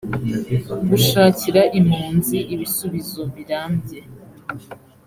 gushakira 0.89 1.61
impunzi 1.79 2.37
ibisubizo 2.53 3.21
birambye 3.33 3.99